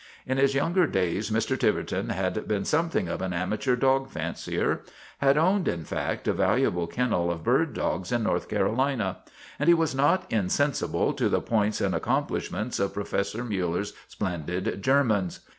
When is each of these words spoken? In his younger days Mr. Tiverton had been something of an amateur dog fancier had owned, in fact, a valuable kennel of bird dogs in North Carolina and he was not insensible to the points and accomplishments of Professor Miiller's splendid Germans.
In 0.25 0.39
his 0.39 0.55
younger 0.55 0.87
days 0.87 1.29
Mr. 1.29 1.55
Tiverton 1.55 2.09
had 2.09 2.47
been 2.47 2.65
something 2.65 3.07
of 3.07 3.21
an 3.21 3.33
amateur 3.33 3.75
dog 3.75 4.09
fancier 4.09 4.81
had 5.19 5.37
owned, 5.37 5.67
in 5.67 5.83
fact, 5.85 6.27
a 6.27 6.33
valuable 6.33 6.87
kennel 6.87 7.29
of 7.31 7.43
bird 7.43 7.75
dogs 7.75 8.11
in 8.11 8.23
North 8.23 8.49
Carolina 8.49 9.19
and 9.59 9.67
he 9.67 9.75
was 9.75 9.93
not 9.93 10.25
insensible 10.33 11.13
to 11.13 11.29
the 11.29 11.39
points 11.39 11.81
and 11.81 11.93
accomplishments 11.93 12.79
of 12.79 12.95
Professor 12.95 13.43
Miiller's 13.43 13.93
splendid 14.07 14.81
Germans. 14.83 15.41